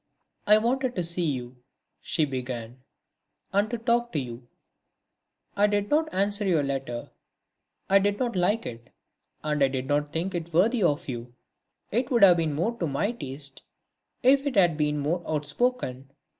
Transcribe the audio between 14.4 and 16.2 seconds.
it had been more outspoken.